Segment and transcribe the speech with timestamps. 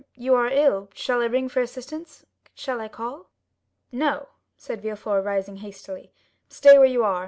[0.15, 3.29] You are ill—shall I ring for assistance?—shall I call?"
[3.91, 6.11] "No," said Villefort, rising hastily;
[6.49, 7.19] "stay where you are.